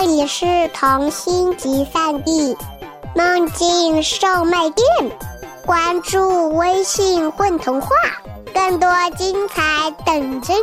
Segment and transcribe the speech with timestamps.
[0.00, 2.56] 这里是童心集散地，
[3.16, 4.86] 梦境售卖店。
[5.66, 7.88] 关注微信“混童话”，
[8.54, 10.60] 更多精彩等着你。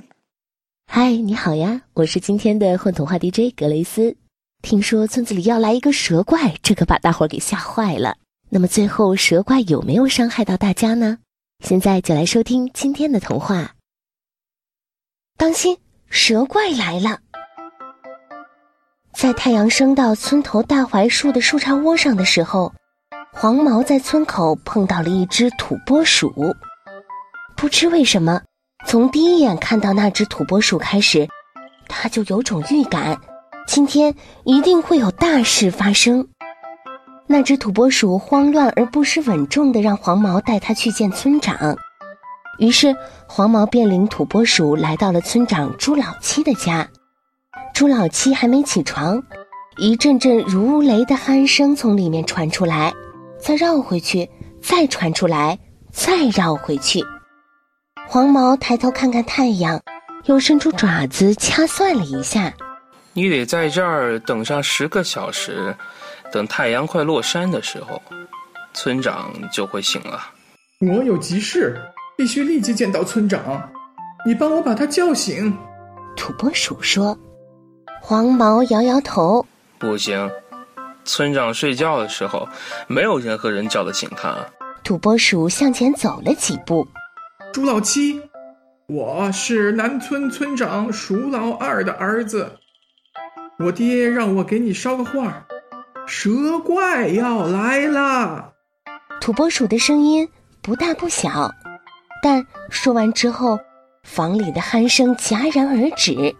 [0.90, 4.16] 嗨，你好呀，我是今天的混童话 DJ 格雷斯。
[4.62, 8.16] 听说村子里要来一个蛇怪，这可把大伙儿给吓坏了。
[8.48, 11.18] 那么最后蛇怪有没有伤害到大家呢？
[11.62, 13.74] 现在就来收听今天的童话。
[15.36, 15.76] 当心，
[16.10, 17.18] 蛇怪来了！
[19.12, 22.72] 在太阳升到村头大槐树的树杈窝上的时候，
[23.32, 26.32] 黄毛在村口碰到了一只土拨鼠。
[27.56, 28.40] 不知为什么，
[28.86, 31.28] 从第一眼看到那只土拨鼠开始，
[31.88, 33.18] 他就有种预感，
[33.66, 34.14] 今天
[34.44, 36.26] 一定会有大事发生。
[37.26, 41.76] 那只土拨鼠慌乱而不失稳重的让黄毛带他去见村长，
[42.58, 46.88] 于是黄毛便领土拨鼠来到了村长朱老七的家。
[47.72, 49.22] 朱老七还没起床，
[49.76, 52.92] 一阵阵如雷的鼾声从里面传出来，
[53.40, 54.28] 再绕回去，
[54.60, 55.58] 再传出来，
[55.92, 57.00] 再绕回去。
[58.08, 59.80] 黄毛抬头看看太阳，
[60.24, 62.52] 又伸出爪子掐算了一下
[63.12, 65.74] ：“你得在这儿等上十个小时。”
[66.30, 68.02] 等太阳快落山的时候，
[68.74, 70.20] 村长就会醒了。
[70.80, 71.80] 我有急事，
[72.18, 73.70] 必须立即见到村长。
[74.26, 75.56] 你帮我把他叫醒。
[76.16, 77.16] 土拨鼠说。
[78.02, 79.46] 黄毛摇摇头，
[79.78, 80.28] 不行。
[81.04, 82.48] 村长睡觉的时候，
[82.88, 84.34] 没有任何人叫得醒他。
[84.82, 86.88] 土拨鼠向前走了几步。
[87.52, 88.20] 朱老七，
[88.88, 92.50] 我是南村村长鼠老二的儿子。
[93.60, 95.46] 我爹让我给你捎个话。
[96.04, 98.52] 蛇怪要来了！
[99.20, 100.28] 土拨鼠的声音
[100.62, 101.52] 不大不小，
[102.22, 103.58] 但说完之后，
[104.02, 106.34] 房里的鼾声戛然而止。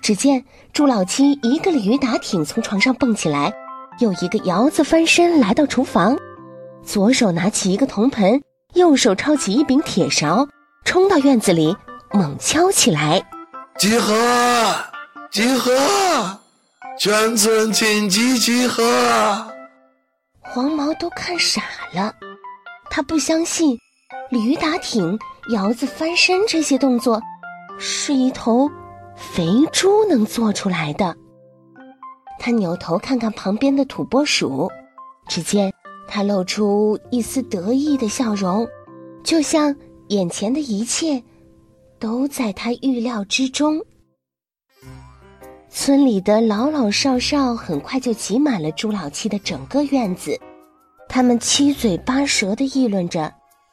[0.00, 3.52] 只见朱老七一个鲤鱼打挺从床上蹦起来，
[3.98, 6.16] 又一个摇子翻身来到厨房，
[6.84, 8.40] 左手拿起一个铜盆，
[8.74, 10.46] 右手抄起一柄铁勺，
[10.84, 11.76] 冲到院子里
[12.12, 13.20] 猛敲起来
[13.76, 14.14] ：“集合，
[15.30, 15.72] 集合！”
[16.98, 18.82] 全村紧急集合！
[20.40, 22.12] 黄毛都看傻了，
[22.90, 23.78] 他不相信
[24.30, 25.18] 鲤鱼打挺、
[25.48, 27.22] 鹞子翻身这些动作
[27.78, 28.70] 是一头
[29.16, 31.16] 肥猪能做出来的。
[32.38, 34.70] 他扭头看看旁边的土拨鼠，
[35.28, 35.72] 只见
[36.06, 38.68] 他露出一丝得意的笑容，
[39.24, 39.74] 就像
[40.08, 41.22] 眼前的一切
[41.98, 43.80] 都在他预料之中。
[45.70, 50.38] 村里的老老少少很快就挤满了朱老七的整个院子，
[51.08, 53.32] 他们七嘴八舌的议论着，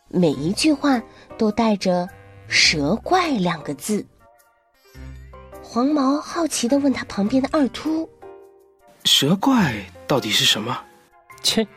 [0.10, 1.02] 每一句话
[1.38, 2.08] 都带着
[2.48, 4.06] “蛇怪”两个字。
[5.62, 8.08] 黄毛好奇的问他旁边的二秃
[9.04, 9.74] ：“蛇怪
[10.08, 10.80] 到底是什么
[11.44, 11.68] ？”“切，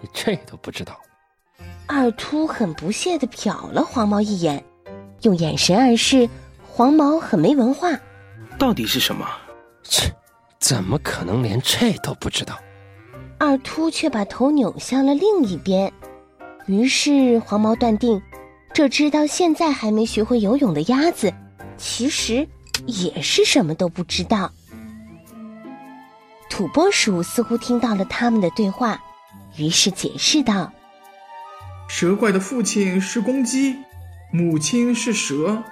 [0.00, 1.00] 你这都不知道。”
[1.86, 4.62] 二秃很不屑的瞟了黄毛一眼，
[5.22, 6.28] 用眼神暗示
[6.68, 7.88] 黄毛很没文化。
[8.58, 9.24] 到底是什么？
[9.84, 10.12] 切，
[10.58, 12.58] 怎么可能连这都不知道？
[13.38, 15.90] 二秃却把头扭向了另一边。
[16.66, 18.20] 于是黄毛断定，
[18.72, 21.32] 这只到现在还没学会游泳的鸭子，
[21.76, 22.46] 其实
[22.86, 24.52] 也是什么都不知道。
[26.50, 29.00] 土拨鼠似乎听到了他们的对话，
[29.56, 30.72] 于是解释道
[31.88, 33.76] ：“蛇怪的父亲是公鸡，
[34.32, 35.62] 母亲是蛇，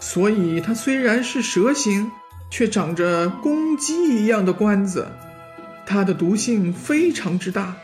[0.00, 2.10] 所以它虽然是蛇形。”
[2.50, 5.08] 却长着公鸡一样的冠子，
[5.84, 7.74] 它的毒性非常之大，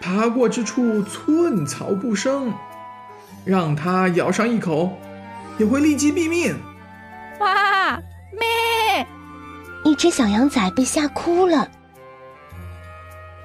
[0.00, 2.52] 爬过之处寸草不生，
[3.44, 4.92] 让它咬上一口，
[5.58, 6.56] 也会立即毙命。
[7.40, 8.00] 哇！
[8.32, 9.06] 咩！
[9.84, 11.68] 一只小羊仔被吓哭了。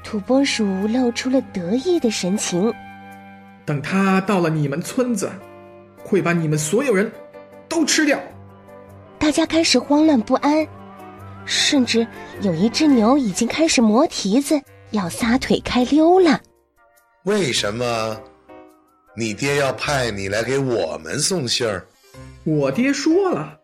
[0.03, 2.71] 土拨鼠露出了得意的神情。
[3.65, 5.31] 等它到了你们村子，
[6.03, 7.11] 会把你们所有人
[7.69, 8.19] 都吃掉。
[9.17, 10.67] 大家开始慌乱不安，
[11.45, 12.05] 甚至
[12.41, 14.61] 有一只牛已经开始磨蹄子，
[14.93, 16.39] 要撒腿开溜了。
[17.23, 18.17] 为什么
[19.15, 21.85] 你爹要派你来给我们送信儿？
[22.45, 23.59] 我爹说了，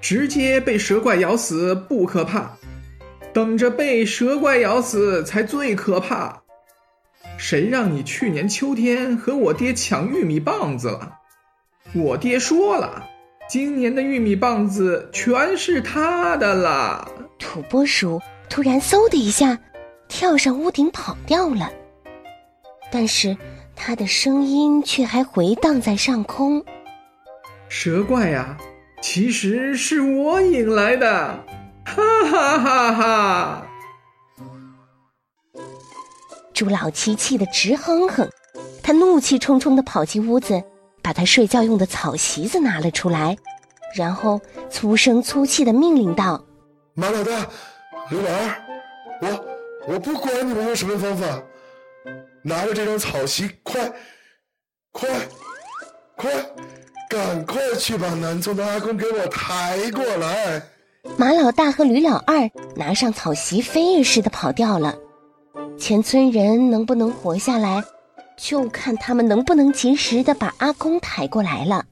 [0.00, 2.56] 直接被蛇怪咬死不可怕，
[3.32, 6.42] 等着被蛇怪咬死才最可怕。
[7.36, 11.16] 谁让你去年秋天和我爹抢玉米棒子了？
[11.94, 13.06] 我爹说了。
[13.48, 17.10] 今年的玉米棒子全是他的了。
[17.36, 19.58] 土拨鼠突然嗖的一下，
[20.10, 21.70] 跳上屋顶跑掉了。
[22.92, 23.34] 但是
[23.74, 26.62] 他的声音却还回荡在上空。
[27.68, 28.58] 蛇怪呀，
[29.00, 31.08] 其实是我引来的，
[31.84, 33.66] 哈哈哈哈！
[36.52, 38.28] 朱老七气得直哼哼，
[38.82, 40.62] 他怒气冲冲的跑进屋子，
[41.00, 43.36] 把他睡觉用的草席子拿了出来，
[43.94, 46.44] 然后粗声粗气的命令道
[46.94, 47.46] ：“马老大，
[48.10, 48.62] 刘老二，
[49.22, 49.44] 我
[49.88, 51.42] 我不管你们用什么方法，
[52.42, 53.92] 拿着这张草席，快，
[54.92, 55.08] 快，
[56.16, 56.30] 快！”
[57.10, 60.62] 赶快去把南村的阿公给我抬过来！
[61.16, 64.96] 马老大和吕老二拿上草席，飞也似的跑掉了。
[65.76, 67.82] 全村人能不能活下来，
[68.36, 71.84] 就看他们能不能及时的把阿公抬过来了。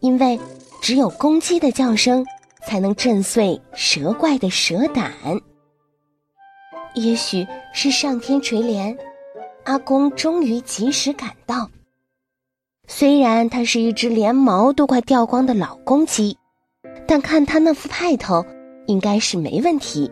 [0.00, 0.40] 因为
[0.80, 2.24] 只有公鸡的叫声，
[2.66, 5.12] 才能震碎蛇怪的蛇胆。
[6.94, 8.96] 也许是上天垂怜，
[9.64, 11.70] 阿公终于及时赶到。
[12.88, 16.36] 虽然它是一只连毛都快掉光的老公鸡，
[17.06, 18.44] 但看它那副派头，
[18.86, 20.10] 应该是没问题。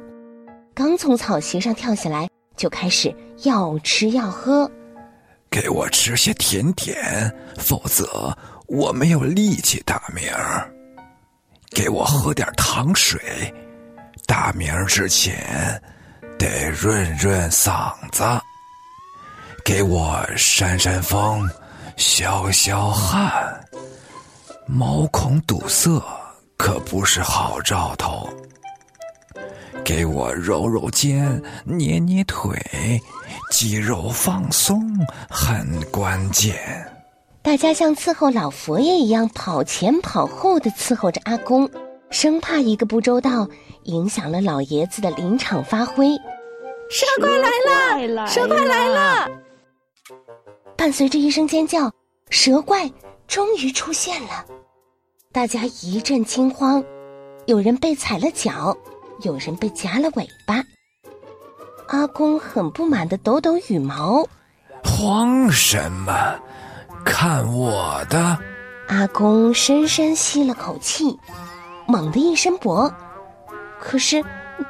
[0.75, 4.71] 刚从草席上跳下来，就开始要吃要喝。
[5.51, 8.37] 给我吃些甜点，否则
[8.69, 10.25] 我没有力气打鸣。
[11.71, 13.21] 给我喝点糖水，
[14.27, 15.83] 打鸣之前
[16.39, 18.23] 得润润嗓子。
[19.65, 21.49] 给我扇扇风。
[21.97, 23.61] 消消汗，
[24.69, 26.01] 毛孔堵塞
[26.57, 28.29] 可不是好兆头。
[29.85, 32.57] 给我揉揉肩，捏捏腿，
[33.51, 34.97] 肌肉放松
[35.29, 36.57] 很关键。
[37.43, 41.69] 大家像伺候老佛爷一样跑前跑后的伺候着阿公，
[42.11, 43.49] 生怕一个不周到
[43.85, 46.17] 影响了老爷子的临场发挥。
[46.91, 48.27] 蛇怪来了！
[48.27, 49.29] 蛇怪来了！
[50.77, 51.93] 伴随着一声尖叫，
[52.31, 52.91] 蛇怪
[53.27, 54.45] 终于出现了，
[55.33, 56.83] 大家一阵惊慌，
[57.47, 58.75] 有人被踩了脚，
[59.23, 60.63] 有人被夹了尾巴。
[61.89, 64.27] 阿公很不满的抖抖羽毛
[64.83, 66.39] ：“慌什么？
[67.05, 68.39] 看我的！”
[68.89, 71.19] 阿公深深吸了口气，
[71.91, 72.93] 猛地一伸脖，
[73.81, 74.23] 可是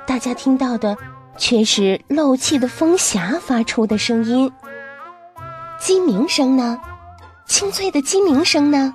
[0.06, 0.96] 大家听到的
[1.36, 4.50] 却是漏气的风匣发出的声音。
[5.80, 6.80] 鸡鸣声呢？
[7.44, 8.94] 清脆的鸡鸣声呢？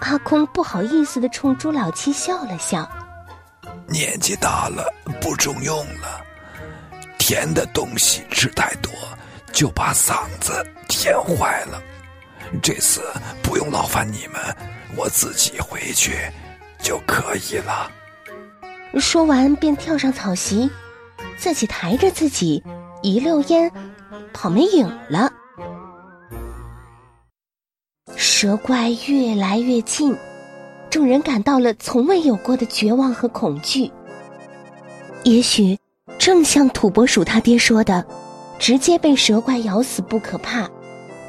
[0.00, 2.86] 阿空不好意思的冲朱老七笑了笑。
[3.88, 4.84] 年纪大了，
[5.18, 6.20] 不中用了，
[7.18, 8.92] 甜的东西吃太多，
[9.50, 11.82] 就把嗓子甜坏了。
[12.62, 13.00] 这次
[13.42, 14.40] 不用劳烦你们，
[14.94, 16.18] 我自己回去
[16.82, 17.90] 就可以了。
[18.98, 20.68] 说完，便跳上草席，
[21.36, 22.62] 自己抬着自己，
[23.02, 23.70] 一溜烟
[24.32, 25.32] 跑没影了。
[28.16, 30.16] 蛇怪越来越近，
[30.90, 33.90] 众人感到了从未有过的绝望和恐惧。
[35.22, 35.78] 也许，
[36.18, 38.04] 正像土拨鼠他爹说的，
[38.58, 40.68] 直接被蛇怪咬死不可怕，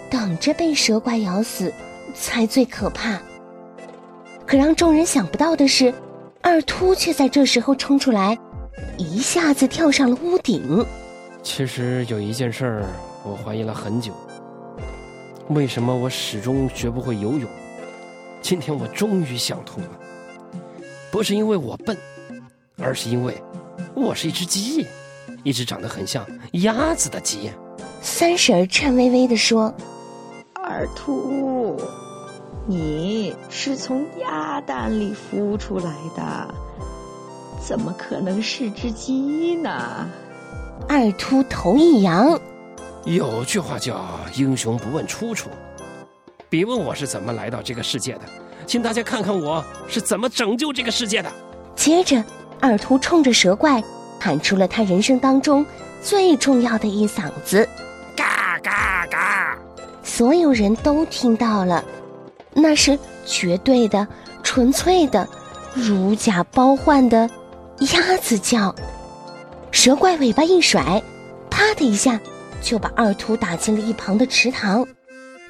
[0.09, 1.71] 等着被蛇怪咬死
[2.15, 3.19] 才最可怕。
[4.51, 5.93] 可让众人想不到的是，
[6.41, 8.37] 二秃却在这时候冲出来，
[8.97, 10.85] 一下子跳上了屋顶。
[11.41, 12.85] 其实有一件事儿，
[13.23, 14.11] 我怀疑了很久。
[15.51, 17.49] 为什么我始终学不会游泳？
[18.41, 19.89] 今天我终于想通了，
[21.13, 21.95] 不是因为我笨，
[22.77, 23.41] 而是因为
[23.93, 24.85] 我是一只鸡，
[25.45, 27.49] 一只长得很像鸭子的鸡。
[28.01, 29.73] 三婶颤巍巍地说
[30.61, 31.79] ：“二兔，
[32.67, 36.53] 你是从鸭蛋里孵出来的，
[37.59, 40.07] 怎么可能是只鸡呢？”
[40.87, 42.39] 二秃头一扬。
[43.05, 44.05] 有句话叫
[44.37, 45.49] “英雄不问出处”，
[46.49, 48.21] 别问我是怎么来到这个世界的，
[48.67, 51.31] 请大家看看我是怎么拯救这个世界的。
[51.75, 52.23] 接着，
[52.59, 53.83] 二秃冲着蛇怪
[54.19, 55.65] 喊出了他人生当中
[56.01, 57.67] 最重要的一嗓子
[58.15, 59.57] ：“嘎嘎嘎！”
[60.03, 61.83] 所有人都听到了，
[62.53, 64.07] 那是绝对的、
[64.43, 65.27] 纯粹的、
[65.73, 67.29] 如假包换的
[67.93, 68.75] 鸭子叫。
[69.71, 71.01] 蛇怪尾巴一甩，
[71.49, 72.19] 啪的一下。
[72.61, 74.85] 就把二秃打进了一旁的池塘，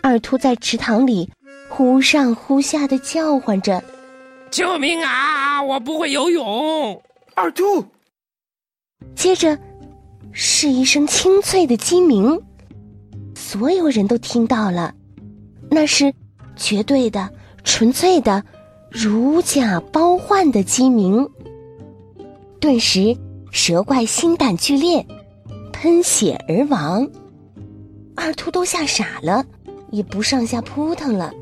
[0.02, 1.30] 二秃在池塘里
[1.68, 3.84] 忽上忽下的叫唤着
[4.50, 5.62] ：“救命啊！
[5.62, 7.04] 我不会游泳。”
[7.36, 7.84] 二秃。
[9.14, 9.60] 接着
[10.32, 12.42] 是一声清脆的鸡鸣，
[13.36, 14.94] 所有人都听到了，
[15.70, 16.14] 那是
[16.62, 17.28] 绝对的、
[17.64, 18.44] 纯粹的、
[18.92, 21.28] 如假包换的鸡鸣。
[22.60, 23.18] 顿时，
[23.50, 25.04] 蛇怪心胆俱裂。
[25.74, 27.10] 喷血而亡，
[28.14, 29.44] 二秃都吓傻了，
[29.90, 31.34] 也不上下扑腾了，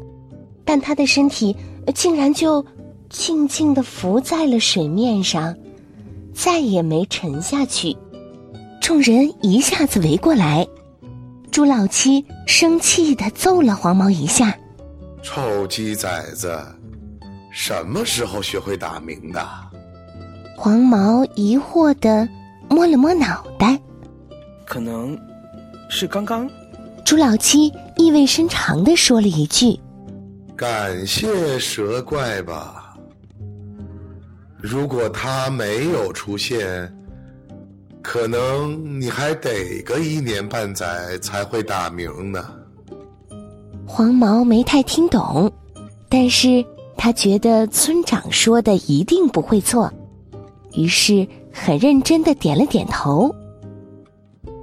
[0.63, 1.53] 但他的身体
[1.93, 2.65] 竟然就
[3.09, 5.53] 静静的浮在了水面上，
[6.33, 7.97] 再也没沉下去。
[8.79, 10.65] 众人一下子围过来，
[11.51, 14.57] 朱老七生气的揍了黄毛一下。
[15.31, 16.59] 臭鸡崽子，
[17.51, 19.47] 什么时候学会打鸣的？
[20.57, 22.27] 黄毛疑惑的
[22.67, 23.79] 摸了摸脑袋，
[24.65, 25.15] 可能
[25.87, 26.49] 是刚刚。
[27.05, 29.79] 朱老七意味深长的说了一句
[30.57, 32.97] ：“感谢蛇怪吧。
[34.57, 36.91] 如果他没有出现，
[38.01, 42.43] 可能你还得个一年半载才会打鸣呢。”
[43.91, 45.51] 黄毛没太听懂，
[46.07, 46.63] 但是
[46.95, 49.91] 他觉得村长说的一定不会错，
[50.73, 53.33] 于是很认真的点了点头。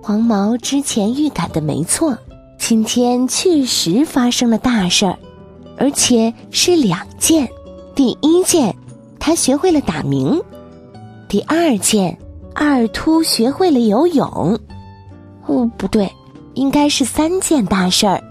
[0.01, 2.17] 黄毛之前预感的没错，
[2.57, 5.19] 今天确实发生了大事儿，
[5.77, 7.49] 而且是两件。
[7.97, 8.75] 第一件，
[9.19, 10.39] 他学会了打鸣；
[11.29, 12.17] 第二件，
[12.55, 14.25] 二秃学会了游泳。
[15.47, 16.11] 哦，不对，
[16.55, 18.23] 应该是三件大事儿。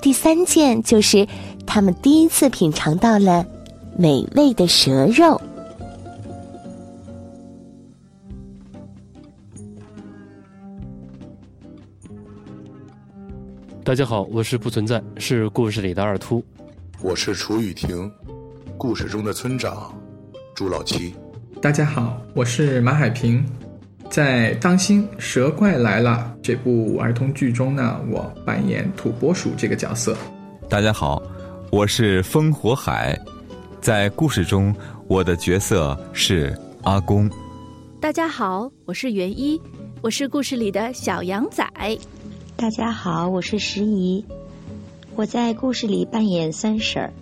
[0.00, 1.26] 第三件就是
[1.66, 3.44] 他们第一次品尝到了
[3.96, 5.40] 美味的蛇肉。
[13.84, 16.44] 大家好，我是不存在，是故事里的二秃。
[17.00, 18.10] 我是楚雨婷，
[18.76, 19.92] 故事中的村长
[20.54, 21.14] 朱老七。
[21.60, 23.44] 大家好，我是马海平，
[24.10, 30.16] 在《当心蛇怪来了》这部儿童剧中呢，我扮演土拨鼠这个角色。
[30.66, 31.22] 大家好，
[31.70, 33.18] 我是烽火海，
[33.82, 34.74] 在故事中
[35.08, 37.30] 我的角色是阿公。
[38.00, 39.60] 大家好，我是袁一，
[40.00, 41.64] 我是故事里的小羊仔。
[42.56, 44.24] 大家好，我是石姨，
[45.16, 47.12] 我在故事里扮演三婶儿。